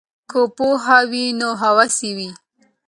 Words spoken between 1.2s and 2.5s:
نو هوس وي.